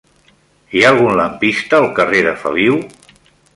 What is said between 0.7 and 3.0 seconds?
Hi ha algun lampista al carrer de Feliu?